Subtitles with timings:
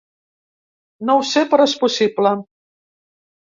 [1.09, 2.35] No ho sé, però és possible.